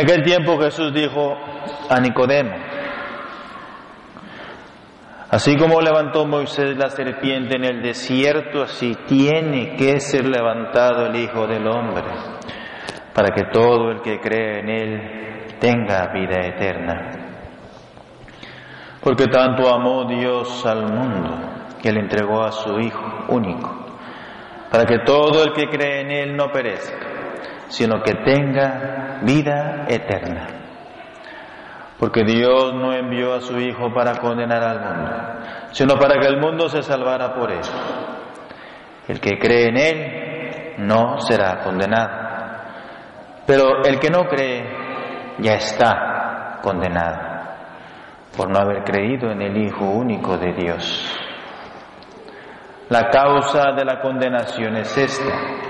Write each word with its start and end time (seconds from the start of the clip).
Aquel 0.00 0.22
tiempo 0.22 0.58
Jesús 0.58 0.92
dijo 0.92 1.36
a 1.88 2.00
Nicodemo, 2.00 2.56
así 5.30 5.56
como 5.56 5.80
levantó 5.80 6.26
Moisés 6.26 6.76
la 6.76 6.90
serpiente 6.90 7.56
en 7.56 7.64
el 7.64 7.82
desierto, 7.82 8.62
así 8.62 8.96
tiene 9.06 9.76
que 9.76 10.00
ser 10.00 10.26
levantado 10.26 11.06
el 11.06 11.16
Hijo 11.16 11.46
del 11.46 11.66
Hombre, 11.66 12.04
para 13.14 13.30
que 13.30 13.44
todo 13.52 13.90
el 13.90 14.00
que 14.02 14.20
cree 14.20 14.60
en 14.60 14.68
Él 14.68 15.58
tenga 15.60 16.12
vida 16.12 16.46
eterna. 16.46 17.10
Porque 19.02 19.26
tanto 19.26 19.72
amó 19.72 20.04
Dios 20.04 20.64
al 20.66 20.92
mundo, 20.92 21.38
que 21.82 21.90
le 21.90 22.00
entregó 22.00 22.42
a 22.42 22.52
su 22.52 22.78
Hijo 22.78 23.24
único, 23.28 23.86
para 24.70 24.84
que 24.84 24.98
todo 25.04 25.44
el 25.44 25.52
que 25.52 25.68
cree 25.68 26.02
en 26.02 26.10
Él 26.10 26.36
no 26.36 26.50
perezca 26.52 27.10
sino 27.70 28.02
que 28.02 28.14
tenga 28.24 28.99
vida 29.22 29.86
eterna. 29.88 30.46
Porque 31.98 32.24
Dios 32.24 32.74
no 32.74 32.94
envió 32.94 33.34
a 33.34 33.40
su 33.40 33.58
Hijo 33.58 33.92
para 33.92 34.16
condenar 34.16 34.62
al 34.62 34.80
mundo, 34.80 35.10
sino 35.72 35.96
para 35.96 36.18
que 36.18 36.26
el 36.26 36.40
mundo 36.40 36.68
se 36.68 36.82
salvara 36.82 37.34
por 37.34 37.50
él. 37.50 37.60
El 39.06 39.20
que 39.20 39.38
cree 39.38 39.68
en 39.68 39.76
Él 39.76 40.74
no 40.78 41.20
será 41.20 41.58
condenado. 41.62 42.30
Pero 43.46 43.82
el 43.84 43.98
que 43.98 44.08
no 44.08 44.24
cree 44.26 44.64
ya 45.38 45.54
está 45.54 46.58
condenado 46.62 47.30
por 48.36 48.48
no 48.48 48.58
haber 48.58 48.84
creído 48.84 49.30
en 49.32 49.42
el 49.42 49.56
Hijo 49.56 49.84
único 49.84 50.38
de 50.38 50.52
Dios. 50.52 51.16
La 52.88 53.08
causa 53.10 53.72
de 53.72 53.84
la 53.84 54.00
condenación 54.00 54.76
es 54.76 54.96
esta 54.96 55.69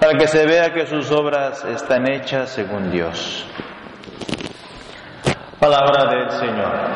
para 0.00 0.16
que 0.16 0.26
se 0.26 0.46
vea 0.46 0.72
que 0.72 0.86
sus 0.86 1.10
obras 1.10 1.62
están 1.66 2.10
hechas 2.10 2.48
según 2.50 2.90
Dios. 2.90 3.44
Palabra 5.60 6.10
del 6.10 6.30
Señor. 6.30 6.90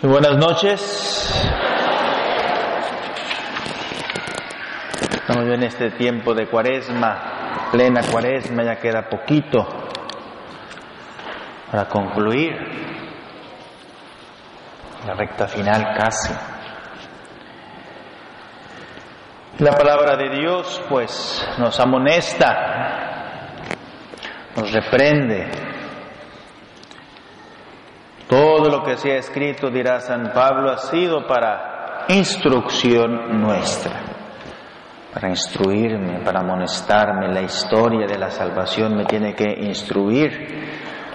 Buenas 0.00 0.38
noches. 0.38 1.52
Estamos 5.12 5.44
en 5.52 5.62
este 5.64 5.90
tiempo 5.90 6.32
de 6.32 6.46
cuaresma 6.46 7.35
plena 7.70 8.00
cuaresma, 8.02 8.62
ya 8.64 8.76
queda 8.76 9.08
poquito 9.08 9.66
para 11.70 11.88
concluir 11.88 12.54
la 15.06 15.14
recta 15.14 15.46
final 15.46 15.94
casi. 15.96 16.34
La 19.58 19.72
palabra 19.72 20.16
de 20.16 20.28
Dios 20.38 20.82
pues 20.88 21.46
nos 21.58 21.78
amonesta, 21.80 23.54
nos 24.56 24.72
reprende. 24.72 25.50
Todo 28.28 28.68
lo 28.68 28.82
que 28.82 28.96
se 28.96 29.12
ha 29.12 29.16
escrito, 29.18 29.70
dirá 29.70 30.00
San 30.00 30.32
Pablo, 30.32 30.72
ha 30.72 30.78
sido 30.78 31.26
para 31.26 32.04
instrucción 32.08 33.40
nuestra 33.40 34.15
para 35.16 35.30
instruirme, 35.30 36.20
para 36.22 36.40
amonestarme. 36.40 37.32
La 37.32 37.40
historia 37.40 38.06
de 38.06 38.18
la 38.18 38.28
salvación 38.30 38.94
me 38.94 39.06
tiene 39.06 39.34
que 39.34 39.50
instruir, 39.62 40.30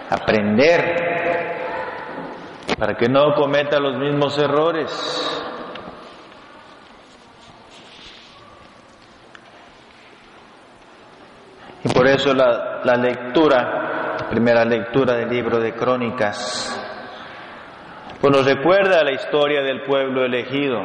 aprender, 0.09 0.95
para 2.79 2.95
que 2.95 3.07
no 3.07 3.35
cometa 3.35 3.79
los 3.79 3.99
mismos 3.99 4.39
errores. 4.39 4.89
Y 11.83 11.89
por 11.93 12.07
eso 12.07 12.33
la, 12.33 12.81
la 12.83 12.95
lectura, 12.95 14.15
la 14.19 14.27
primera 14.31 14.65
lectura 14.65 15.13
del 15.13 15.29
libro 15.29 15.59
de 15.59 15.75
Crónicas, 15.75 16.75
pues 18.19 18.35
nos 18.35 18.47
recuerda 18.47 19.03
la 19.03 19.11
historia 19.11 19.61
del 19.61 19.83
pueblo 19.83 20.25
elegido, 20.25 20.79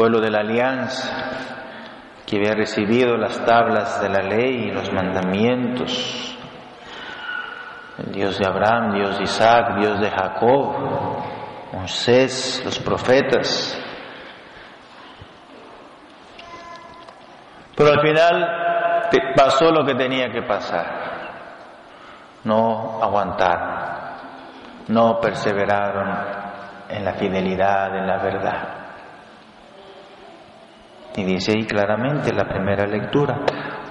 pueblo 0.00 0.18
de 0.18 0.30
la 0.30 0.38
alianza, 0.38 1.12
que 2.26 2.36
había 2.38 2.54
recibido 2.54 3.18
las 3.18 3.44
tablas 3.44 4.00
de 4.00 4.08
la 4.08 4.22
ley 4.22 4.68
y 4.68 4.70
los 4.70 4.90
mandamientos, 4.90 6.38
el 7.98 8.10
Dios 8.10 8.38
de 8.38 8.46
Abraham, 8.46 8.94
Dios 8.94 9.18
de 9.18 9.24
Isaac, 9.24 9.78
Dios 9.78 10.00
de 10.00 10.08
Jacob, 10.08 11.22
Moisés, 11.74 12.62
los 12.64 12.78
profetas. 12.78 13.78
Pero 17.76 17.90
al 17.90 18.00
final 18.00 19.10
pasó 19.36 19.70
lo 19.70 19.84
que 19.84 19.96
tenía 19.96 20.32
que 20.32 20.40
pasar. 20.44 20.86
No 22.44 23.02
aguantaron, 23.02 23.80
no 24.88 25.20
perseveraron 25.20 26.08
en 26.88 27.04
la 27.04 27.12
fidelidad, 27.12 27.94
en 27.94 28.06
la 28.06 28.16
verdad. 28.16 28.79
Y 31.16 31.24
dice 31.24 31.52
ahí 31.52 31.66
claramente 31.66 32.32
la 32.32 32.48
primera 32.48 32.86
lectura, 32.86 33.40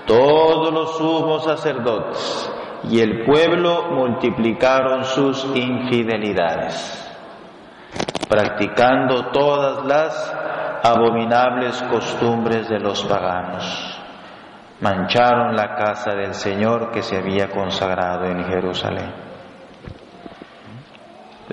todos 0.06 0.74
los 0.74 0.98
sumos 0.98 1.44
sacerdotes 1.44 2.52
y 2.84 3.00
el 3.00 3.26
pueblo 3.26 3.92
multiplicaron 3.92 5.04
sus 5.04 5.46
infidelidades, 5.56 7.06
practicando 8.30 9.32
todas 9.32 9.86
las 9.86 10.34
abominables 10.84 11.82
costumbres 11.84 12.70
de 12.70 12.80
los 12.80 13.04
paganos. 13.04 14.00
Mancharon 14.82 15.56
la 15.56 15.76
casa 15.76 16.16
del 16.16 16.34
Señor 16.34 16.92
que 16.92 17.02
se 17.02 17.18
había 17.18 17.50
consagrado 17.50 18.26
en 18.26 18.46
Jerusalén. 18.46 19.29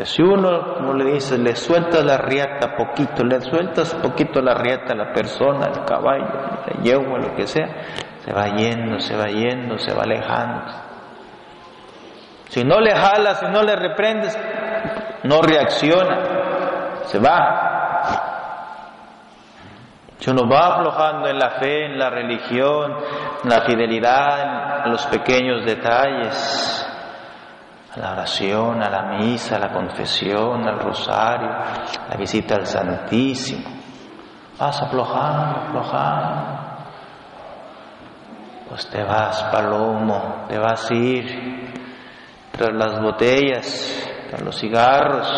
Si 0.04 0.22
uno, 0.22 0.74
como 0.74 0.92
le 0.92 1.12
dice, 1.12 1.38
le 1.38 1.56
sueltas 1.56 2.04
la 2.04 2.18
riata 2.18 2.76
poquito, 2.76 3.24
le 3.24 3.40
sueltas 3.40 3.94
poquito 3.94 4.42
la 4.42 4.52
riata 4.54 4.92
a 4.92 4.96
la 4.96 5.12
persona, 5.12 5.66
al 5.66 5.86
caballo, 5.86 6.26
la 6.66 6.82
yegua, 6.82 7.18
lo 7.18 7.34
que 7.34 7.46
sea, 7.46 7.66
se 8.22 8.30
va 8.30 8.46
yendo, 8.48 9.00
se 9.00 9.16
va 9.16 9.24
yendo, 9.24 9.78
se 9.78 9.94
va 9.94 10.02
alejando. 10.02 10.64
Si 12.50 12.62
no 12.62 12.78
le 12.78 12.94
jalas, 12.94 13.40
si 13.40 13.46
no 13.46 13.62
le 13.62 13.74
reprendes, 13.74 14.38
no 15.24 15.40
reacciona, 15.40 16.18
se 17.04 17.18
va. 17.18 17.62
Si 20.18 20.30
uno 20.30 20.46
va 20.46 20.76
aflojando 20.76 21.28
en 21.28 21.38
la 21.38 21.50
fe, 21.52 21.86
en 21.86 21.98
la 21.98 22.10
religión, 22.10 22.96
en 23.44 23.48
la 23.50 23.62
fidelidad, 23.62 24.84
en 24.84 24.92
los 24.92 25.06
pequeños 25.06 25.64
detalles, 25.64 26.85
a 27.96 28.00
la 28.00 28.12
oración, 28.12 28.82
a 28.82 28.90
la 28.90 29.18
misa, 29.18 29.56
a 29.56 29.60
la 29.60 29.72
confesión, 29.72 30.68
al 30.68 30.78
rosario, 30.78 31.48
la 32.08 32.16
visita 32.16 32.56
al 32.56 32.66
Santísimo. 32.66 33.68
Vas 34.58 34.82
aflojando, 34.82 35.60
aflojando. 35.60 36.56
Pues 38.68 38.88
te 38.90 39.02
vas, 39.02 39.42
palomo, 39.44 40.44
te 40.48 40.58
vas 40.58 40.90
a 40.90 40.94
ir 40.94 41.72
tras 42.52 42.72
las 42.72 43.00
botellas 43.00 44.08
a 44.32 44.42
los 44.42 44.58
cigarros. 44.58 45.28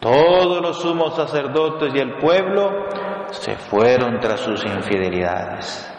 Todos 0.00 0.60
los 0.60 0.80
sumos 0.80 1.16
sacerdotes 1.16 1.94
y 1.94 1.98
el 1.98 2.18
pueblo 2.18 2.70
se 3.30 3.56
fueron 3.56 4.20
tras 4.20 4.40
sus 4.40 4.62
infidelidades, 4.64 5.90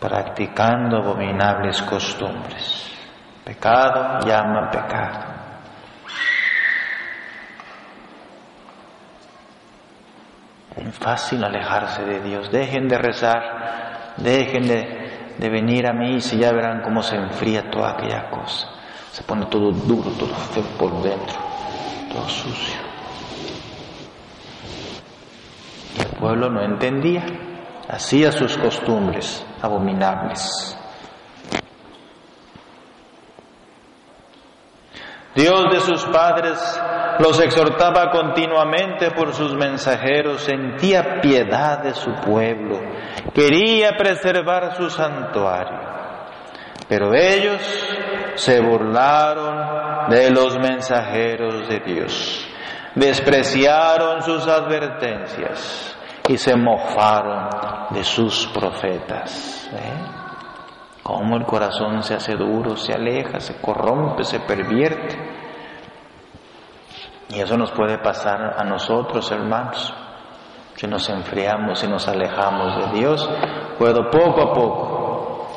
practicando 0.00 0.96
abominables 0.96 1.82
costumbres. 1.82 2.90
Pecado 3.44 4.26
llama 4.26 4.70
pecado. 4.70 5.40
Es 10.76 10.98
fácil 10.98 11.44
alejarse 11.44 12.02
de 12.04 12.20
Dios. 12.20 12.50
Dejen 12.50 12.88
de 12.88 12.96
rezar, 12.96 14.14
dejen 14.16 14.66
de, 14.66 15.48
venir 15.50 15.86
a 15.86 15.92
mí 15.92 16.16
y 16.16 16.38
ya 16.38 16.52
verán 16.52 16.80
cómo 16.82 17.02
se 17.02 17.16
enfría 17.16 17.70
toda 17.70 17.90
aquella 17.90 18.30
cosa. 18.30 18.68
Se 19.12 19.22
pone 19.24 19.46
todo 19.46 19.72
duro, 19.72 20.10
todo 20.12 20.34
feo 20.34 20.62
por 20.78 21.02
dentro, 21.02 21.36
todo 22.12 22.28
sucio. 22.28 22.78
Y 25.98 26.00
el 26.00 26.18
pueblo 26.18 26.48
no 26.48 26.62
entendía, 26.62 27.24
hacía 27.90 28.30
sus 28.30 28.56
costumbres 28.56 29.44
abominables. 29.60 30.76
Dios 35.34 35.64
de 35.72 35.80
sus 35.80 36.04
padres 36.06 36.58
los 37.18 37.40
exhortaba 37.40 38.10
continuamente 38.10 39.10
por 39.10 39.32
sus 39.32 39.54
mensajeros, 39.54 40.42
sentía 40.42 41.20
piedad 41.20 41.82
de 41.82 41.94
su 41.94 42.12
pueblo, 42.14 42.80
quería 43.34 43.96
preservar 43.96 44.76
su 44.76 44.88
santuario. 44.88 45.90
Pero 46.88 47.14
ellos 47.14 47.60
se 48.34 48.60
burlaron 48.60 50.08
de 50.10 50.30
los 50.30 50.58
mensajeros 50.58 51.68
de 51.68 51.80
Dios, 51.80 52.48
despreciaron 52.94 54.22
sus 54.22 54.46
advertencias 54.48 55.96
y 56.30 56.38
se 56.38 56.54
mofaron 56.54 57.48
de 57.90 58.04
sus 58.04 58.46
profetas. 58.54 59.68
¿Eh? 59.72 61.00
Cómo 61.02 61.36
el 61.36 61.44
corazón 61.44 62.04
se 62.04 62.14
hace 62.14 62.36
duro, 62.36 62.76
se 62.76 62.92
aleja, 62.92 63.40
se 63.40 63.60
corrompe, 63.60 64.22
se 64.22 64.38
pervierte. 64.38 65.18
Y 67.30 67.40
eso 67.40 67.56
nos 67.56 67.72
puede 67.72 67.98
pasar 67.98 68.54
a 68.56 68.62
nosotros, 68.62 69.28
hermanos. 69.32 69.92
Si 70.76 70.86
nos 70.86 71.08
enfriamos, 71.08 71.80
si 71.80 71.88
nos 71.88 72.06
alejamos 72.06 72.76
de 72.76 73.00
Dios, 73.00 73.28
puedo 73.76 74.08
poco 74.08 74.40
a 74.40 74.54
poco 74.54 75.48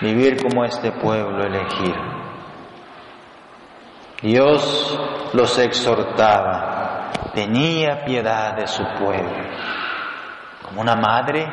vivir 0.00 0.42
como 0.42 0.64
este 0.64 0.92
pueblo 0.92 1.44
elegido. 1.44 2.02
Dios 4.22 4.98
los 5.34 5.58
exhortaba, 5.58 6.73
tenía 7.34 8.04
piedad 8.04 8.56
de 8.56 8.66
su 8.66 8.82
pueblo. 8.98 9.30
Como 10.62 10.80
una 10.80 10.96
madre 10.96 11.46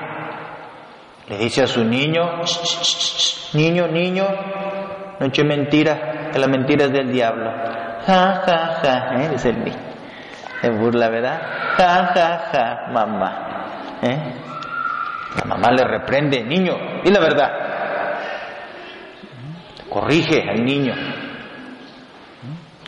le 1.28 1.38
dice 1.38 1.64
a 1.64 1.68
su 1.68 1.84
niño, 1.84 2.42
niño, 3.54 3.88
niño, 3.88 4.26
no 5.20 5.26
eche 5.26 5.44
mentira, 5.44 6.30
que 6.32 6.40
la 6.40 6.48
mentira 6.48 6.86
es 6.86 6.92
del 6.92 7.12
diablo. 7.12 7.52
Ja, 8.06 8.42
ja, 8.46 8.80
ja, 8.82 9.24
¿eh? 9.24 9.30
dice 9.30 9.50
el 9.50 9.64
niño. 9.64 9.78
Se 10.62 10.70
burla, 10.72 11.10
¿verdad? 11.10 11.42
Ja, 11.78 12.12
ja, 12.14 12.42
ja, 12.52 12.92
mamá. 12.92 13.66
¿eh? 14.02 14.34
La 15.38 15.46
mamá 15.46 15.72
le 15.72 15.84
reprende, 15.84 16.44
niño, 16.44 16.76
y 17.04 17.12
la 17.12 17.20
verdad. 17.20 17.52
Corrige 19.90 20.50
al 20.50 20.64
niño. 20.64 20.94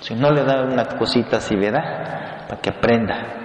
Si 0.02 0.16
no 0.16 0.32
le 0.32 0.44
da 0.44 0.64
una 0.64 0.86
cosita 0.98 1.38
así, 1.38 1.56
¿verdad? 1.56 2.33
Para 2.48 2.62
que 2.62 2.70
aprenda. 2.70 3.44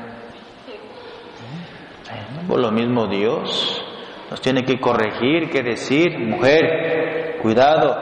Por 2.47 2.61
lo 2.61 2.71
mismo 2.71 3.07
Dios 3.07 3.85
nos 4.31 4.41
tiene 4.41 4.65
que 4.65 4.81
corregir, 4.81 5.51
que 5.51 5.63
decir, 5.63 6.19
mujer, 6.19 7.39
cuidado, 7.43 7.97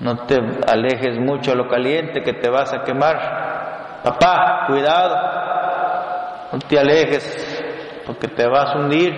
no 0.00 0.16
te 0.26 0.36
alejes 0.66 1.18
mucho 1.18 1.52
a 1.52 1.54
lo 1.54 1.68
caliente 1.68 2.22
que 2.22 2.32
te 2.32 2.48
vas 2.48 2.72
a 2.72 2.82
quemar. 2.82 4.00
Papá, 4.02 4.64
cuidado. 4.66 5.14
No 6.52 6.58
te 6.58 6.78
alejes 6.78 7.62
porque 8.06 8.28
te 8.28 8.46
vas 8.48 8.74
a 8.74 8.78
hundir. 8.78 9.12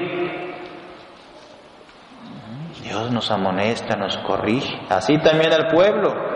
Dios 2.83 3.13
nos 3.13 3.31
amonesta, 3.31 3.97
nos 3.97 4.19
corrige. 4.19 4.81
Así 4.91 5.17
también 5.19 5.53
al 5.53 5.69
pueblo. 5.69 6.32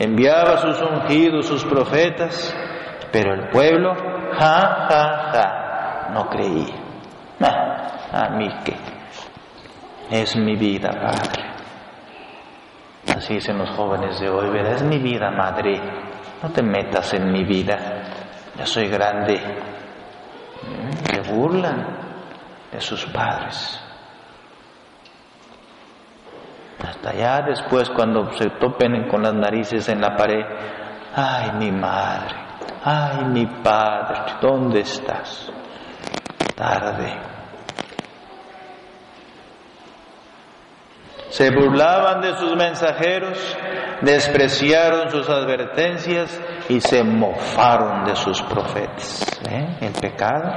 Enviaba 0.00 0.56
sus 0.56 0.80
ungidos, 0.80 1.44
sus 1.44 1.62
profetas, 1.66 2.56
pero 3.12 3.34
el 3.34 3.50
pueblo, 3.50 3.94
ja, 4.32 4.86
ja, 4.88 5.30
ja, 5.30 6.08
no 6.14 6.26
creía. 6.26 6.74
a 8.10 8.30
mí 8.30 8.48
que 8.64 8.74
es 10.10 10.36
mi 10.36 10.56
vida, 10.56 10.88
Padre. 10.88 11.50
Así 13.14 13.34
dicen 13.34 13.58
los 13.58 13.68
jóvenes 13.76 14.18
de 14.18 14.30
hoy, 14.30 14.48
¿verdad? 14.48 14.76
Es 14.76 14.82
mi 14.82 14.98
vida, 15.00 15.30
madre. 15.30 15.78
No 16.42 16.48
te 16.48 16.62
metas 16.62 17.12
en 17.12 17.30
mi 17.30 17.44
vida. 17.44 17.76
Ya 18.56 18.64
soy 18.64 18.88
grande. 18.88 19.38
Se 21.10 21.20
mm, 21.20 21.36
burlan 21.36 21.86
de 22.72 22.80
sus 22.80 23.04
padres. 23.04 23.78
Hasta 27.02 27.16
ya 27.16 27.40
después, 27.40 27.88
cuando 27.88 28.30
se 28.32 28.50
topen 28.60 29.08
con 29.08 29.22
las 29.22 29.32
narices 29.32 29.88
en 29.88 30.02
la 30.02 30.14
pared, 30.14 30.44
ay, 31.16 31.52
mi 31.58 31.72
madre, 31.72 32.36
ay, 32.84 33.24
mi 33.24 33.46
padre, 33.46 34.34
¿dónde 34.42 34.80
estás? 34.80 35.50
Tarde. 36.54 37.18
Se 41.30 41.50
burlaban 41.50 42.20
de 42.20 42.36
sus 42.36 42.54
mensajeros, 42.54 43.56
despreciaron 44.02 45.10
sus 45.10 45.26
advertencias 45.30 46.38
y 46.68 46.82
se 46.82 47.02
mofaron 47.02 48.04
de 48.04 48.14
sus 48.14 48.42
profetas. 48.42 49.40
¿Eh? 49.48 49.78
El 49.80 49.92
pecado. 49.92 50.52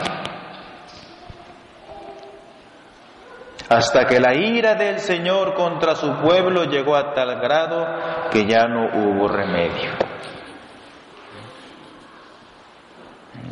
Hasta 3.74 4.06
que 4.06 4.20
la 4.20 4.36
ira 4.36 4.76
del 4.76 5.00
Señor 5.00 5.56
contra 5.56 5.96
su 5.96 6.18
pueblo 6.18 6.66
llegó 6.66 6.96
a 6.96 7.12
tal 7.16 7.40
grado 7.40 8.30
que 8.30 8.46
ya 8.46 8.68
no 8.68 8.86
hubo 8.94 9.28
remedio. 9.28 9.90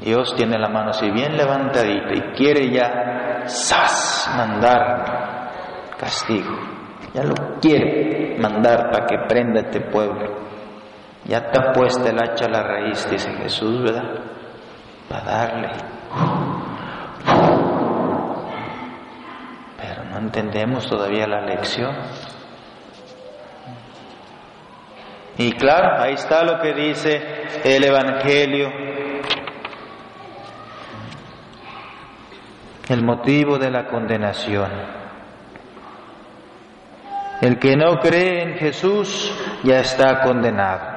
Dios 0.04 0.36
tiene 0.36 0.60
la 0.60 0.70
mano 0.70 0.92
así 0.92 1.10
bien 1.10 1.36
levantadita 1.36 2.14
y 2.14 2.22
quiere 2.36 2.70
ya, 2.70 3.46
¡zas!, 3.48 4.32
mandar 4.38 5.50
castigo. 5.98 6.56
Ya 7.16 7.24
lo 7.24 7.34
quiere 7.60 8.38
mandar 8.40 8.92
para 8.92 9.08
que 9.08 9.18
prenda 9.28 9.62
este 9.62 9.82
pueblo. 9.82 10.38
Ya 11.26 11.38
está 11.38 11.72
puesta 11.72 12.10
el 12.10 12.20
hacha 12.22 12.46
a 12.46 12.50
la 12.50 12.62
raíz, 12.62 13.10
dice 13.10 13.32
Jesús, 13.34 13.82
¿verdad? 13.82 14.04
Para 15.10 15.24
darle. 15.24 15.70
Pero 19.82 20.00
no 20.12 20.18
entendemos 20.18 20.88
todavía 20.88 21.26
la 21.26 21.42
lección. 21.42 21.96
Y 25.38 25.54
claro, 25.54 26.04
ahí 26.04 26.14
está 26.14 26.44
lo 26.44 26.60
que 26.60 26.74
dice 26.74 27.22
el 27.64 27.84
Evangelio. 27.86 28.70
El 32.90 33.04
motivo 33.04 33.58
de 33.58 33.72
la 33.72 33.88
condenación. 33.88 34.70
El 37.40 37.58
que 37.58 37.78
no 37.78 38.00
cree 38.00 38.44
en 38.44 38.58
Jesús 38.58 39.34
ya 39.64 39.80
está 39.80 40.22
condenado 40.22 40.92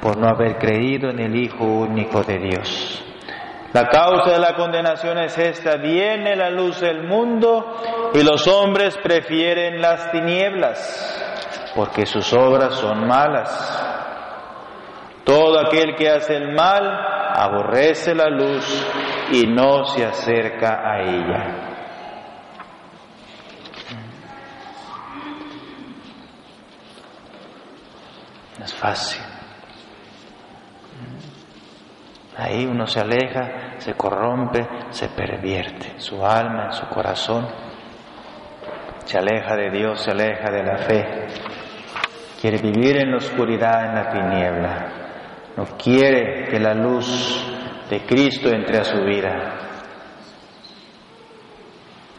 por 0.00 0.16
no 0.16 0.26
haber 0.26 0.56
creído 0.56 1.10
en 1.10 1.20
el 1.20 1.36
Hijo 1.36 1.64
único 1.64 2.22
de 2.22 2.38
Dios. 2.38 3.04
La 3.74 3.86
causa 3.88 4.30
de 4.30 4.38
la 4.38 4.54
condenación 4.54 5.18
es 5.18 5.36
esta, 5.36 5.76
viene 5.76 6.34
la 6.34 6.48
luz 6.48 6.80
del 6.80 7.06
mundo 7.06 7.76
y 8.14 8.22
los 8.22 8.46
hombres 8.46 8.96
prefieren 8.98 9.80
las 9.80 10.10
tinieblas 10.10 11.24
porque 11.74 12.06
sus 12.06 12.32
obras 12.32 12.74
son 12.74 13.06
malas. 13.06 13.84
Todo 15.24 15.60
aquel 15.60 15.94
que 15.94 16.08
hace 16.08 16.36
el 16.36 16.52
mal 16.54 16.82
aborrece 17.34 18.14
la 18.14 18.28
luz 18.28 18.86
y 19.30 19.46
no 19.46 19.84
se 19.84 20.04
acerca 20.04 20.80
a 20.84 21.02
ella. 21.02 21.68
es 28.64 28.74
fácil. 28.74 29.22
Ahí 32.36 32.66
uno 32.66 32.86
se 32.86 33.00
aleja, 33.00 33.78
se 33.78 33.94
corrompe, 33.94 34.68
se 34.90 35.08
pervierte 35.08 35.98
su 35.98 36.24
alma, 36.24 36.70
su 36.72 36.86
corazón. 36.88 37.48
Se 39.08 39.16
aleja 39.16 39.56
de 39.56 39.70
Dios, 39.70 40.02
se 40.02 40.10
aleja 40.10 40.50
de 40.50 40.62
la 40.62 40.76
fe, 40.76 41.06
quiere 42.42 42.58
vivir 42.58 42.98
en 42.98 43.12
la 43.12 43.16
oscuridad, 43.16 43.86
en 43.86 43.94
la 43.94 44.10
tiniebla, 44.10 44.92
no 45.56 45.64
quiere 45.78 46.44
que 46.44 46.60
la 46.60 46.74
luz 46.74 47.42
de 47.88 48.04
Cristo 48.04 48.50
entre 48.50 48.76
a 48.76 48.84
su 48.84 49.02
vida. 49.04 49.54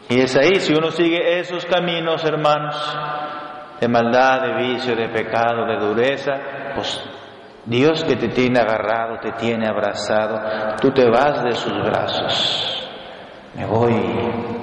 Y 0.08 0.20
es 0.20 0.36
ahí, 0.36 0.56
si 0.56 0.74
uno 0.74 0.90
sigue 0.90 1.38
esos 1.38 1.64
caminos, 1.64 2.24
hermanos, 2.24 2.98
de 3.80 3.86
maldad, 3.86 4.42
de 4.42 4.54
vicio, 4.56 4.96
de 4.96 5.10
pecado, 5.10 5.66
de 5.66 5.76
dureza, 5.78 6.32
pues 6.74 7.00
Dios 7.66 8.02
que 8.02 8.16
te 8.16 8.30
tiene 8.30 8.58
agarrado, 8.58 9.20
te 9.20 9.30
tiene 9.38 9.68
abrazado, 9.68 10.74
tú 10.80 10.90
te 10.90 11.08
vas 11.08 11.44
de 11.44 11.52
sus 11.52 11.72
brazos. 11.84 12.90
Me 13.54 13.64
voy, 13.64 14.59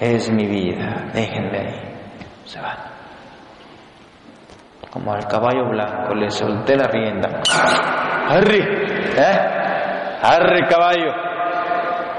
es 0.00 0.30
mi 0.30 0.46
vida, 0.46 1.10
déjenme 1.12 1.58
ahí. 1.58 1.94
Se 2.44 2.60
van. 2.60 2.76
Como 4.90 5.12
al 5.12 5.26
caballo 5.26 5.68
blanco, 5.68 6.14
le 6.14 6.30
solté 6.30 6.76
la 6.76 6.86
rienda. 6.86 7.42
¡Arri! 8.28 8.60
¿Eh? 8.60 9.38
¡Arri, 10.22 10.66
caballo! 10.66 11.12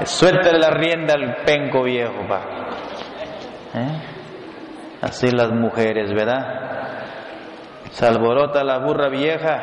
Suéltale 0.03 0.59
la 0.59 0.69
rienda 0.69 1.15
al 1.15 1.37
penco 1.45 1.83
viejo, 1.83 2.27
pa. 2.27 2.41
¿Eh? 3.73 4.01
Así 5.01 5.31
las 5.31 5.51
mujeres, 5.51 6.13
¿verdad? 6.13 6.45
Se 7.91 8.05
alborota 8.05 8.63
la 8.63 8.79
burra 8.79 9.09
vieja 9.09 9.59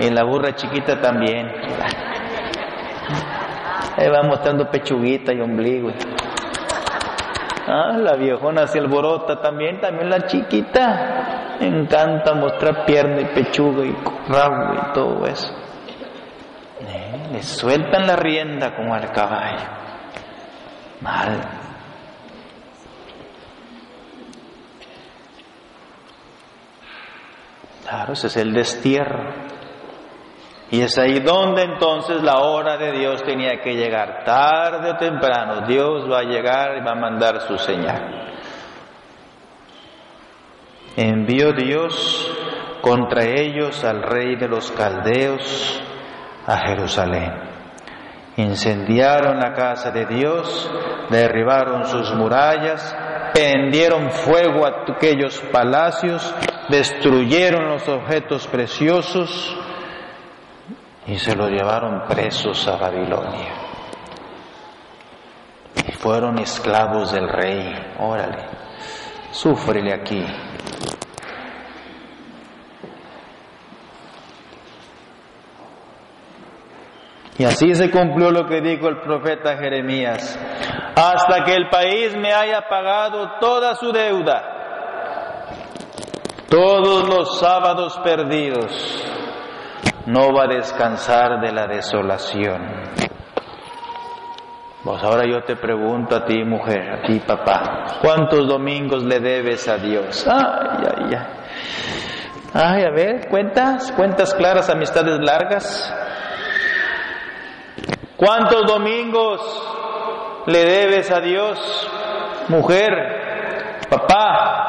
y 0.00 0.10
la 0.10 0.24
burra 0.24 0.54
chiquita 0.54 1.00
también. 1.00 1.46
Ahí 3.96 4.08
va 4.08 4.22
mostrando 4.24 4.68
pechuguita 4.68 5.32
y 5.32 5.40
ombligo. 5.40 5.90
Ah, 7.66 7.96
la 7.96 8.14
viejona 8.16 8.66
se 8.66 8.78
alborota 8.78 9.40
también, 9.40 9.80
también 9.80 10.10
la 10.10 10.26
chiquita. 10.26 11.56
encanta 11.60 12.34
mostrar 12.34 12.84
pierna 12.84 13.22
y 13.22 13.26
pechuga 13.26 13.84
y 13.84 13.96
rabo 14.28 14.74
y 14.74 14.92
todo 14.92 15.26
eso. 15.26 15.52
Eh, 16.80 17.28
le 17.32 17.42
sueltan 17.42 18.06
la 18.06 18.16
rienda 18.16 18.74
como 18.76 18.94
al 18.94 19.10
caballo. 19.12 19.66
Mal. 21.00 21.40
Claro, 27.84 28.12
ese 28.12 28.26
es 28.26 28.36
el 28.36 28.52
destierro. 28.52 29.43
Y 30.74 30.80
es 30.80 30.98
ahí 30.98 31.20
donde 31.20 31.62
entonces 31.62 32.20
la 32.20 32.40
hora 32.40 32.76
de 32.76 32.90
Dios 32.98 33.22
tenía 33.22 33.60
que 33.62 33.74
llegar. 33.74 34.24
Tarde 34.24 34.90
o 34.90 34.96
temprano 34.96 35.64
Dios 35.68 36.10
va 36.10 36.18
a 36.18 36.24
llegar 36.24 36.76
y 36.76 36.84
va 36.84 36.90
a 36.90 36.96
mandar 36.96 37.42
su 37.42 37.56
señal. 37.58 38.34
Envió 40.96 41.52
Dios 41.52 42.28
contra 42.80 43.22
ellos 43.22 43.84
al 43.84 44.02
rey 44.02 44.34
de 44.34 44.48
los 44.48 44.72
caldeos 44.72 45.80
a 46.44 46.56
Jerusalén. 46.66 47.32
Incendiaron 48.36 49.38
la 49.38 49.52
casa 49.52 49.92
de 49.92 50.06
Dios, 50.06 50.68
derribaron 51.08 51.84
sus 51.84 52.12
murallas, 52.14 52.96
prendieron 53.32 54.10
fuego 54.10 54.66
a 54.66 54.92
aquellos 54.92 55.38
palacios, 55.52 56.34
destruyeron 56.68 57.68
los 57.68 57.88
objetos 57.88 58.48
preciosos, 58.48 59.56
y 61.06 61.18
se 61.18 61.36
lo 61.36 61.48
llevaron 61.48 62.06
presos 62.08 62.66
a 62.66 62.76
Babilonia. 62.76 63.52
Y 65.86 65.92
fueron 65.92 66.38
esclavos 66.38 67.12
del 67.12 67.28
rey. 67.28 67.74
Órale, 67.98 68.46
súfrele 69.30 69.92
aquí. 69.92 70.24
Y 77.36 77.44
así 77.44 77.74
se 77.74 77.90
cumplió 77.90 78.30
lo 78.30 78.46
que 78.46 78.60
dijo 78.60 78.88
el 78.88 79.00
profeta 79.00 79.56
Jeremías, 79.56 80.38
hasta 80.94 81.42
que 81.44 81.52
el 81.54 81.68
país 81.68 82.16
me 82.16 82.32
haya 82.32 82.68
pagado 82.68 83.38
toda 83.40 83.74
su 83.74 83.90
deuda, 83.90 84.40
todos 86.48 87.08
los 87.08 87.40
sábados 87.40 87.98
perdidos, 88.04 89.04
no 90.06 90.32
va 90.34 90.44
a 90.44 90.48
descansar 90.48 91.40
de 91.40 91.52
la 91.52 91.66
desolación. 91.66 92.62
Pues 94.84 95.02
ahora 95.02 95.24
yo 95.26 95.42
te 95.44 95.56
pregunto 95.56 96.14
a 96.14 96.26
ti, 96.26 96.44
mujer, 96.44 96.90
a 96.92 97.02
ti, 97.02 97.18
papá, 97.20 97.98
¿cuántos 98.02 98.46
domingos 98.46 99.02
le 99.02 99.18
debes 99.18 99.66
a 99.66 99.78
Dios? 99.78 100.26
Ay, 100.28 100.82
ay, 100.86 101.14
ay. 101.14 101.26
Ay, 102.56 102.84
a 102.84 102.90
ver, 102.90 103.28
cuentas, 103.28 103.90
cuentas 103.92 104.34
claras, 104.34 104.68
amistades 104.70 105.18
largas. 105.20 105.92
¿Cuántos 108.16 108.66
domingos 108.66 110.44
le 110.46 110.64
debes 110.64 111.10
a 111.10 111.20
Dios, 111.20 111.90
mujer, 112.48 112.92
papá? 113.88 114.64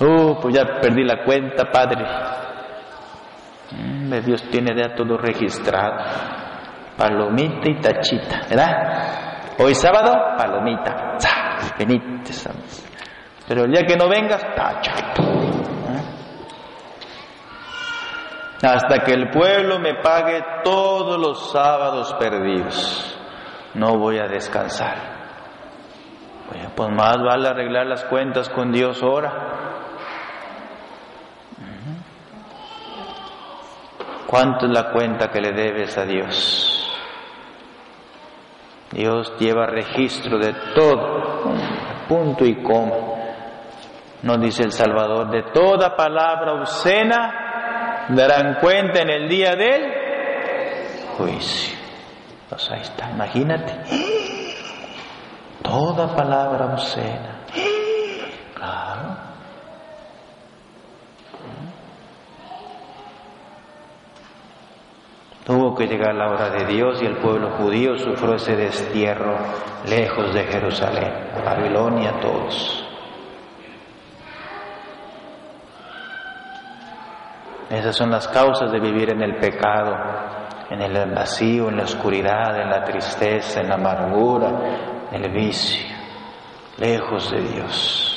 Uh, 0.00 0.38
pues 0.42 0.54
ya 0.54 0.80
perdí 0.82 1.04
la 1.04 1.24
cuenta, 1.24 1.70
padre. 1.70 2.04
Dios 4.20 4.42
tiene 4.50 4.74
ya 4.76 4.94
todo 4.94 5.16
registrado. 5.16 5.96
Palomita 6.96 7.68
y 7.68 7.80
tachita, 7.80 8.42
¿verdad? 8.48 9.54
Hoy 9.58 9.74
sábado, 9.74 10.12
palomita. 10.36 11.16
Pero 13.48 13.64
el 13.64 13.72
día 13.72 13.82
que 13.86 13.96
no 13.96 14.08
vengas, 14.08 14.42
tacha. 14.54 14.92
¿Eh? 14.92 16.02
Hasta 18.62 19.00
que 19.04 19.12
el 19.12 19.30
pueblo 19.30 19.78
me 19.78 19.94
pague 20.02 20.42
todos 20.62 21.18
los 21.18 21.50
sábados 21.52 22.14
perdidos, 22.14 23.18
no 23.74 23.98
voy 23.98 24.18
a 24.18 24.26
descansar. 24.26 25.14
pues 26.74 26.90
más 26.90 27.16
vale 27.18 27.48
arreglar 27.48 27.86
las 27.86 28.04
cuentas 28.04 28.48
con 28.48 28.72
Dios 28.72 29.02
ahora 29.02 29.54
¿Cuánto 34.26 34.66
es 34.66 34.72
la 34.72 34.90
cuenta 34.90 35.28
que 35.28 35.40
le 35.40 35.52
debes 35.52 35.96
a 35.98 36.04
Dios? 36.04 36.74
Dios 38.90 39.32
lleva 39.38 39.66
registro 39.66 40.38
de 40.38 40.54
todo, 40.74 41.52
punto 42.08 42.44
y 42.44 42.62
coma. 42.62 42.96
Nos 44.22 44.40
dice 44.40 44.62
el 44.62 44.72
Salvador, 44.72 45.30
de 45.30 45.42
toda 45.52 45.96
palabra 45.96 46.54
obscena 46.54 48.06
darán 48.08 48.58
cuenta 48.60 49.02
en 49.02 49.10
el 49.10 49.28
día 49.28 49.54
del 49.56 49.92
juicio. 51.16 51.78
Pues 52.48 52.70
ahí 52.70 52.80
está, 52.80 53.10
imagínate. 53.10 53.80
Toda 55.62 56.14
palabra 56.14 56.66
obscena. 56.66 57.33
Tuvo 65.44 65.74
que 65.74 65.86
llegar 65.86 66.14
la 66.14 66.30
hora 66.30 66.48
de 66.48 66.64
Dios 66.64 67.02
y 67.02 67.06
el 67.06 67.18
pueblo 67.18 67.50
judío 67.58 67.98
sufrió 67.98 68.36
ese 68.36 68.56
destierro 68.56 69.36
lejos 69.86 70.32
de 70.32 70.44
Jerusalén, 70.44 71.12
Babilonia 71.44 72.18
todos. 72.18 72.84
Esas 77.68 77.94
son 77.94 78.10
las 78.10 78.26
causas 78.28 78.72
de 78.72 78.80
vivir 78.80 79.10
en 79.10 79.20
el 79.20 79.36
pecado, 79.36 79.96
en 80.70 80.80
el 80.80 81.10
vacío, 81.12 81.68
en 81.68 81.76
la 81.76 81.84
oscuridad, 81.84 82.60
en 82.60 82.70
la 82.70 82.82
tristeza, 82.84 83.60
en 83.60 83.68
la 83.68 83.74
amargura, 83.74 84.50
en 85.12 85.24
el 85.24 85.30
vicio, 85.30 85.94
lejos 86.78 87.30
de 87.30 87.40
Dios. 87.42 88.13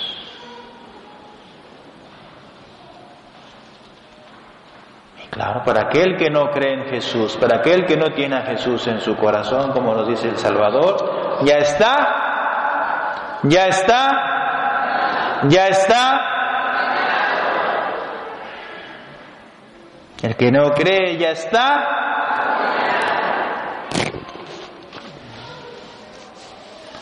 Claro, 5.37 5.61
para 5.63 5.81
aquel 5.81 6.17
que 6.17 6.31
no 6.31 6.49
cree 6.49 6.73
en 6.73 6.85
Jesús, 6.89 7.37
para 7.37 7.57
aquel 7.57 7.85
que 7.85 7.95
no 7.95 8.11
tiene 8.11 8.37
a 8.37 8.41
Jesús 8.41 8.87
en 8.87 8.99
su 8.99 9.15
corazón, 9.15 9.71
como 9.71 9.93
nos 9.93 10.07
dice 10.07 10.29
el 10.29 10.37
Salvador, 10.39 11.45
ya 11.45 11.57
está, 11.57 13.37
ya 13.43 13.67
está, 13.67 15.43
ya 15.47 15.67
está. 15.67 16.21
El 20.23 20.35
que 20.35 20.51
no 20.51 20.71
cree 20.71 21.17
ya 21.17 21.29
está. 21.29 21.87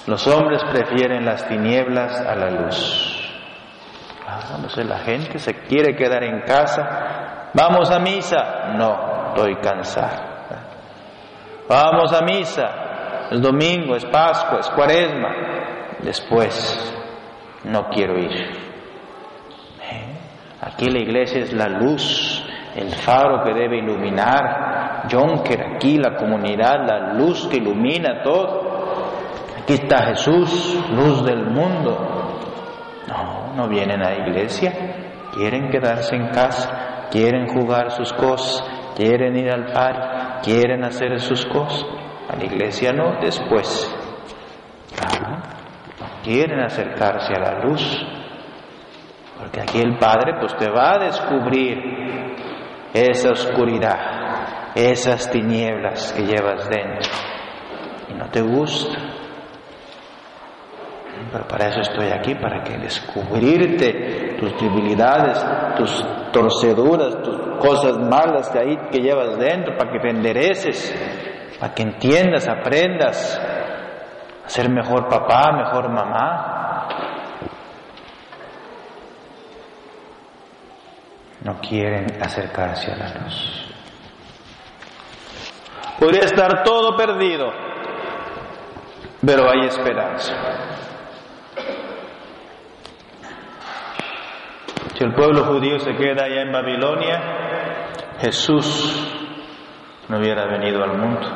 Los 0.07 0.27
hombres 0.27 0.61
prefieren 0.65 1.23
las 1.23 1.47
tinieblas 1.47 2.19
a 2.19 2.35
la 2.35 2.49
luz. 2.49 3.31
Claro, 4.21 4.57
no 4.61 4.67
sé, 4.67 4.83
la 4.83 4.99
gente 4.99 5.39
se 5.39 5.53
quiere 5.53 5.95
quedar 5.95 6.25
en 6.25 6.41
casa 6.41 7.24
Vamos 7.55 7.89
a 7.89 7.99
misa. 7.99 8.73
No, 8.77 9.29
estoy 9.29 9.55
cansado. 9.55 10.35
Vamos 11.69 12.13
a 12.13 12.21
misa. 12.21 13.29
Es 13.31 13.41
domingo, 13.41 13.95
es 13.95 14.05
Pascua, 14.05 14.59
es 14.59 14.69
Cuaresma. 14.69 15.29
Después, 16.03 16.93
no 17.63 17.87
quiero 17.89 18.17
ir. 18.19 18.31
¿Eh? 19.81 20.15
Aquí 20.61 20.89
la 20.89 20.99
iglesia 20.99 21.39
es 21.39 21.53
la 21.53 21.67
luz, 21.67 22.45
el 22.75 22.89
faro 22.89 23.43
que 23.43 23.53
debe 23.53 23.77
iluminar. 23.77 25.07
Jonker, 25.09 25.75
aquí 25.75 25.97
la 25.97 26.15
comunidad, 26.15 26.85
la 26.85 27.13
luz 27.13 27.47
que 27.47 27.57
ilumina 27.57 28.21
todo. 28.21 28.75
Aquí 29.61 29.73
está 29.73 30.03
Jesús, 30.07 30.77
luz 30.91 31.25
del 31.25 31.45
mundo. 31.45 32.39
No, 33.07 33.53
no 33.55 33.67
vienen 33.67 34.01
a 34.03 34.09
la 34.09 34.27
iglesia, 34.27 34.71
quieren 35.33 35.69
quedarse 35.69 36.15
en 36.15 36.27
casa, 36.27 36.94
quieren 37.11 37.47
jugar 37.47 37.91
sus 37.91 38.11
cosas, 38.13 38.63
quieren 38.95 39.35
ir 39.35 39.51
al 39.51 39.71
par, 39.71 40.41
quieren 40.43 40.83
hacer 40.83 41.19
sus 41.19 41.45
cosas. 41.45 41.85
A 42.29 42.35
la 42.35 42.45
iglesia 42.45 42.91
no, 42.91 43.19
después. 43.21 43.95
no 45.01 45.45
quieren 46.23 46.59
acercarse 46.59 47.33
a 47.35 47.39
la 47.39 47.59
luz. 47.63 48.05
Porque 49.37 49.61
aquí 49.61 49.79
el 49.79 49.97
Padre 49.97 50.33
pues 50.39 50.55
te 50.57 50.69
va 50.69 50.93
a 50.93 50.99
descubrir 50.99 51.77
esa 52.93 53.31
oscuridad, 53.31 54.73
esas 54.73 55.29
tinieblas 55.29 56.13
que 56.13 56.23
llevas 56.23 56.69
dentro 56.69 57.11
y 58.09 58.13
no 58.13 58.29
te 58.29 58.41
gusta. 58.41 59.14
Pero 61.31 61.47
para 61.47 61.67
eso 61.67 61.81
estoy 61.81 62.07
aquí, 62.07 62.35
para 62.35 62.63
que 62.63 62.77
descubrirte 62.77 64.35
tus 64.39 64.59
debilidades, 64.59 65.45
tus 65.77 66.31
torceduras, 66.31 67.21
tus 67.21 67.37
cosas 67.59 67.97
malas 67.97 68.49
que 68.49 68.59
ahí 68.59 68.77
que 68.91 68.99
llevas 68.99 69.37
dentro, 69.37 69.77
para 69.77 69.91
que 69.91 69.99
te 69.99 70.09
endereces, 70.09 71.55
para 71.59 71.73
que 71.73 71.83
entiendas, 71.83 72.47
aprendas 72.47 73.41
a 74.45 74.49
ser 74.49 74.69
mejor 74.69 75.09
papá, 75.09 75.51
mejor 75.51 75.89
mamá. 75.89 76.87
No 81.43 81.59
quieren 81.59 82.07
acercarse 82.21 82.91
a 82.91 82.95
la 82.95 83.07
luz. 83.21 83.65
Podría 85.99 86.25
estar 86.25 86.63
todo 86.63 86.95
perdido, 86.97 87.51
pero 89.25 89.49
hay 89.49 89.67
esperanza. 89.67 90.33
Si 94.95 95.03
el 95.03 95.04
pueblo 95.15 95.45
judío 95.45 95.79
se 95.79 95.95
queda 95.95 96.25
allá 96.25 96.41
en 96.41 96.51
Babilonia, 96.51 97.21
Jesús 98.19 99.11
no 100.07 100.19
hubiera 100.19 100.45
venido 100.45 100.83
al 100.83 100.97
mundo. 100.97 101.27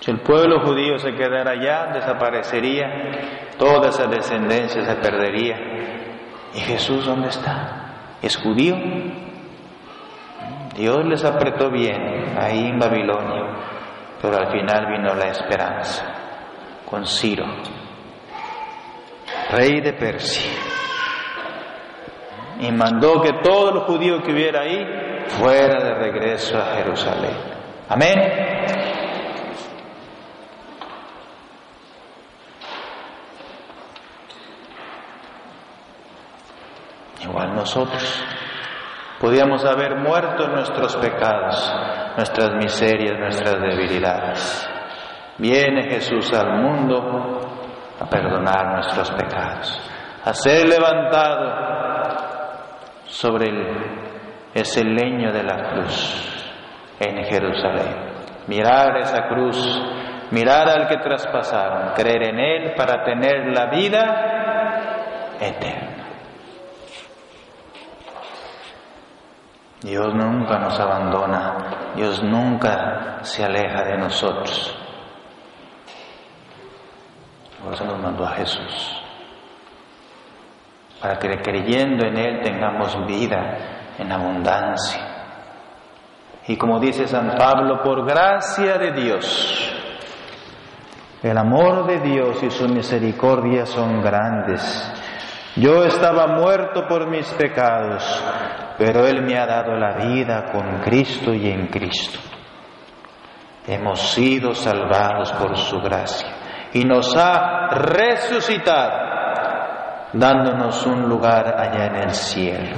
Si 0.00 0.10
el 0.10 0.20
pueblo 0.20 0.60
judío 0.60 0.98
se 0.98 1.14
quedara 1.14 1.52
allá, 1.52 1.92
desaparecería, 1.92 2.86
toda 3.58 3.88
esa 3.88 4.06
descendencia 4.06 4.84
se 4.84 4.94
perdería. 4.96 5.56
¿Y 6.54 6.60
Jesús 6.60 7.04
dónde 7.06 7.28
está? 7.28 8.16
¿Es 8.22 8.36
judío? 8.36 8.74
Dios 10.74 11.04
les 11.04 11.24
apretó 11.24 11.70
bien 11.70 12.36
ahí 12.38 12.68
en 12.68 12.78
Babilonia, 12.78 13.44
pero 14.22 14.36
al 14.36 14.50
final 14.50 14.86
vino 14.86 15.14
la 15.14 15.28
esperanza 15.28 16.17
con 16.88 17.04
Ciro, 17.06 17.44
rey 19.50 19.80
de 19.80 19.92
Persia, 19.92 20.50
y 22.60 22.72
mandó 22.72 23.20
que 23.20 23.34
todo 23.42 23.72
los 23.72 23.84
judíos 23.84 24.22
que 24.24 24.32
hubiera 24.32 24.62
ahí 24.62 24.84
fuera 25.28 25.84
de 25.84 25.94
regreso 25.94 26.56
a 26.56 26.76
Jerusalén. 26.76 27.36
Amén. 27.88 28.16
Igual 37.22 37.54
nosotros 37.54 38.24
podíamos 39.20 39.64
haber 39.64 39.96
muerto 39.96 40.48
nuestros 40.48 40.96
pecados, 40.96 41.74
nuestras 42.16 42.50
miserias, 42.54 43.18
nuestras 43.18 43.60
debilidades. 43.60 44.77
Viene 45.38 45.88
Jesús 45.88 46.32
al 46.34 46.60
mundo 46.60 47.40
a 48.00 48.06
perdonar 48.06 48.74
nuestros 48.74 49.10
pecados, 49.12 49.78
a 50.24 50.32
ser 50.32 50.68
levantado 50.68 51.68
sobre 53.04 53.46
ese 54.52 54.84
leño 54.84 55.32
de 55.32 55.42
la 55.44 55.70
cruz 55.70 56.54
en 56.98 57.24
Jerusalén. 57.24 58.08
Mirar 58.48 58.96
esa 58.98 59.28
cruz, 59.28 59.56
mirar 60.32 60.68
al 60.68 60.88
que 60.88 60.96
traspasaron, 60.96 61.92
creer 61.94 62.30
en 62.30 62.38
Él 62.38 62.74
para 62.76 63.04
tener 63.04 63.56
la 63.56 63.66
vida 63.66 65.36
eterna. 65.40 65.98
Dios 69.80 70.12
nunca 70.12 70.58
nos 70.58 70.80
abandona, 70.80 71.92
Dios 71.94 72.22
nunca 72.24 73.18
se 73.22 73.44
aleja 73.44 73.84
de 73.84 73.96
nosotros. 73.96 74.87
Por 77.62 77.74
eso 77.74 77.84
nos 77.84 78.00
mandó 78.00 78.24
a 78.24 78.34
Jesús. 78.34 79.02
Para 81.00 81.18
que 81.18 81.40
creyendo 81.42 82.06
en 82.06 82.16
Él 82.16 82.40
tengamos 82.42 82.96
vida 83.06 83.94
en 83.98 84.12
abundancia. 84.12 85.02
Y 86.46 86.56
como 86.56 86.80
dice 86.80 87.06
San 87.06 87.36
Pablo, 87.36 87.82
por 87.82 88.06
gracia 88.06 88.78
de 88.78 88.92
Dios, 88.92 89.74
el 91.22 91.36
amor 91.36 91.86
de 91.86 92.00
Dios 92.00 92.42
y 92.42 92.50
su 92.50 92.68
misericordia 92.68 93.66
son 93.66 94.00
grandes. 94.02 94.92
Yo 95.56 95.84
estaba 95.84 96.26
muerto 96.28 96.86
por 96.88 97.08
mis 97.10 97.28
pecados, 97.34 98.24
pero 98.78 99.06
Él 99.06 99.22
me 99.22 99.36
ha 99.36 99.46
dado 99.46 99.76
la 99.76 100.06
vida 100.06 100.46
con 100.52 100.80
Cristo 100.80 101.34
y 101.34 101.50
en 101.50 101.66
Cristo. 101.66 102.20
Hemos 103.66 104.00
sido 104.00 104.54
salvados 104.54 105.32
por 105.32 105.56
su 105.56 105.80
gracia 105.80 106.37
y 106.72 106.84
nos 106.84 107.16
ha 107.16 107.68
resucitado, 107.70 108.92
dándonos 110.12 110.86
un 110.86 111.08
lugar 111.08 111.54
allá 111.58 111.86
en 111.86 111.96
el 111.96 112.10
cielo. 112.10 112.76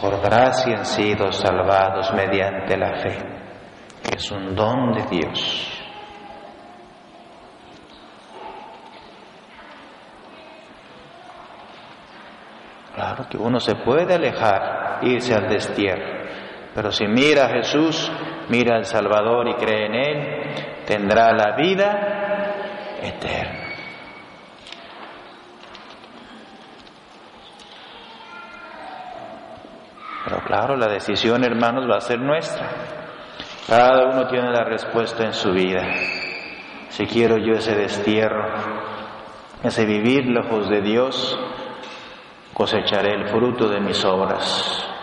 Por 0.00 0.20
gracia 0.20 0.78
han 0.78 0.84
sido 0.84 1.32
salvados 1.32 2.12
mediante 2.14 2.76
la 2.76 2.98
fe, 2.98 3.18
que 4.02 4.16
es 4.16 4.30
un 4.30 4.54
don 4.54 4.92
de 4.92 5.02
Dios. 5.10 5.74
Claro 12.94 13.26
que 13.28 13.36
uno 13.36 13.60
se 13.60 13.76
puede 13.76 14.14
alejar, 14.14 14.98
irse 15.02 15.34
al 15.34 15.48
destierro, 15.48 16.17
pero 16.74 16.92
si 16.92 17.06
mira 17.06 17.46
a 17.46 17.48
Jesús, 17.50 18.10
mira 18.48 18.76
al 18.76 18.84
Salvador 18.84 19.48
y 19.48 19.54
cree 19.54 19.86
en 19.86 19.94
Él, 19.94 20.84
tendrá 20.86 21.32
la 21.32 21.56
vida 21.56 22.98
eterna. 23.02 23.68
Pero 30.24 30.40
claro, 30.44 30.76
la 30.76 30.88
decisión, 30.88 31.42
hermanos, 31.42 31.88
va 31.90 31.96
a 31.96 32.00
ser 32.00 32.20
nuestra. 32.20 32.68
Cada 33.66 34.06
uno 34.08 34.26
tiene 34.28 34.50
la 34.50 34.64
respuesta 34.64 35.24
en 35.24 35.32
su 35.32 35.52
vida. 35.52 35.82
Si 36.90 37.06
quiero 37.06 37.38
yo 37.38 37.54
ese 37.54 37.74
destierro, 37.74 38.44
ese 39.62 39.84
vivir 39.84 40.26
lejos 40.26 40.68
de 40.68 40.82
Dios, 40.82 41.38
cosecharé 42.52 43.14
el 43.14 43.28
fruto 43.28 43.68
de 43.68 43.80
mis 43.80 44.04
obras. 44.04 44.97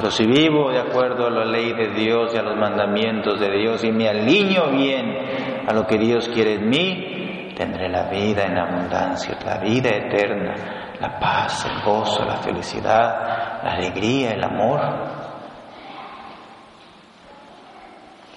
Pero 0.00 0.10
si 0.10 0.24
vivo 0.24 0.72
de 0.72 0.80
acuerdo 0.80 1.26
a 1.26 1.30
la 1.30 1.44
ley 1.44 1.74
de 1.74 1.88
Dios 1.88 2.32
y 2.34 2.38
a 2.38 2.42
los 2.42 2.56
mandamientos 2.56 3.38
de 3.38 3.50
Dios 3.50 3.84
y 3.84 3.92
me 3.92 4.08
alineo 4.08 4.70
bien 4.70 5.14
a 5.68 5.74
lo 5.74 5.86
que 5.86 5.98
Dios 5.98 6.26
quiere 6.30 6.54
en 6.54 6.70
mí, 6.70 7.52
tendré 7.54 7.86
la 7.90 8.04
vida 8.04 8.44
en 8.44 8.56
abundancia, 8.56 9.36
la 9.44 9.58
vida 9.58 9.90
eterna, 9.90 10.94
la 10.98 11.18
paz, 11.20 11.66
el 11.66 11.82
gozo, 11.84 12.24
la 12.24 12.36
felicidad, 12.36 13.62
la 13.62 13.72
alegría, 13.72 14.30
el 14.30 14.42
amor. 14.42 14.80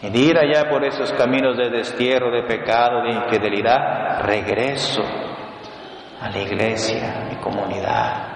Y 0.01 0.09
de 0.09 0.19
ir 0.19 0.37
allá 0.37 0.69
por 0.69 0.83
esos 0.83 1.13
caminos 1.13 1.55
de 1.55 1.69
destierro, 1.69 2.29
de 2.29 2.43
pecado, 2.43 3.03
de 3.03 3.13
infidelidad, 3.13 4.21
regreso 4.25 5.01
a 6.19 6.29
la 6.29 6.39
iglesia, 6.39 7.21
a 7.21 7.23
mi 7.29 7.37
comunidad, 7.37 8.27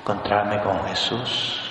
encontrarme 0.00 0.60
con 0.60 0.82
Jesús. 0.88 1.67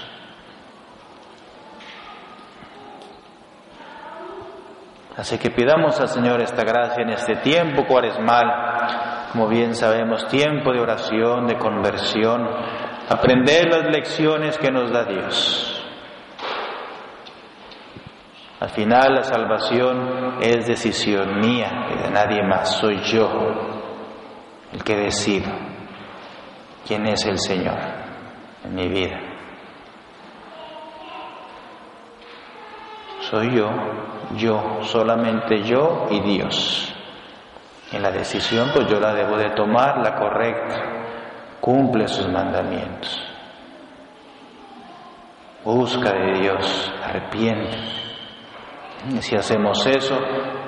Así 5.18 5.40
que 5.40 5.50
pidamos 5.50 6.00
al 6.00 6.10
Señor 6.10 6.42
esta 6.42 6.64
gracia 6.64 7.02
en 7.02 7.10
este 7.10 7.38
tiempo 7.38 7.86
cuaresmal, 7.88 9.30
como 9.32 9.48
bien 9.48 9.74
sabemos, 9.74 10.28
tiempo 10.28 10.72
de 10.72 10.80
oración, 10.80 11.48
de 11.48 11.58
conversión, 11.58 12.48
aprender 13.10 13.66
las 13.68 13.86
lecciones 13.92 14.60
que 14.60 14.72
nos 14.72 14.92
da 14.92 15.06
Dios. 15.06 15.74
Al 18.60 18.70
final 18.70 19.16
la 19.16 19.24
salvación 19.24 20.38
es 20.40 20.68
decisión 20.68 21.40
mía 21.40 21.88
y 21.96 22.04
de 22.04 22.12
nadie 22.12 22.44
más, 22.44 22.78
soy 22.78 22.98
yo 23.02 23.28
el 24.72 24.84
que 24.84 24.96
decido 24.98 25.52
quién 26.88 27.08
es 27.08 27.26
el 27.26 27.40
Señor 27.40 27.78
en 28.64 28.76
mi 28.76 28.88
vida. 28.88 29.27
Soy 33.30 33.58
yo, 33.58 33.70
yo, 34.38 34.80
solamente 34.84 35.62
yo 35.64 36.08
y 36.10 36.22
Dios. 36.22 36.96
En 37.92 38.02
la 38.02 38.10
decisión 38.10 38.70
pues 38.74 38.88
yo 38.88 39.02
la 39.02 39.14
debo 39.14 39.36
de 39.36 39.50
tomar, 39.50 39.98
la 39.98 40.16
correcta, 40.16 40.76
cumple 41.60 42.08
sus 42.08 42.30
mandamientos. 42.30 43.22
Busca 45.66 46.14
de 46.14 46.40
Dios, 46.40 46.94
arrepiente. 47.04 47.78
Y 49.10 49.22
si 49.22 49.36
hacemos 49.36 49.86
eso, 49.86 50.18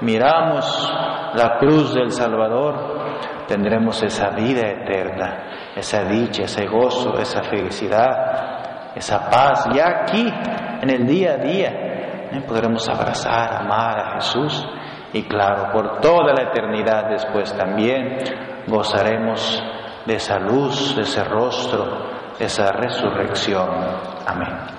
miramos 0.01 0.91
la 1.35 1.57
cruz 1.59 1.93
del 1.93 2.11
Salvador, 2.11 3.45
tendremos 3.47 4.03
esa 4.03 4.31
vida 4.31 4.67
eterna, 4.67 5.71
esa 5.77 6.03
dicha, 6.03 6.43
ese 6.43 6.67
gozo, 6.67 7.17
esa 7.19 7.41
felicidad, 7.41 8.91
esa 8.95 9.29
paz, 9.29 9.65
ya 9.73 10.01
aquí, 10.01 10.29
en 10.81 10.89
el 10.89 11.07
día 11.07 11.31
a 11.31 11.37
día, 11.37 11.88
¿eh? 12.31 12.41
podremos 12.47 12.87
abrazar, 12.89 13.61
amar 13.61 13.99
a 13.99 14.13
Jesús 14.15 14.67
y 15.13 15.23
claro, 15.23 15.71
por 15.71 15.99
toda 16.01 16.33
la 16.33 16.49
eternidad 16.49 17.09
después 17.09 17.55
también 17.57 18.19
gozaremos 18.67 19.63
de 20.05 20.15
esa 20.15 20.39
luz, 20.39 20.95
de 20.95 21.01
ese 21.01 21.23
rostro, 21.23 22.09
de 22.37 22.45
esa 22.45 22.71
resurrección. 22.71 23.69
Amén. 24.25 24.78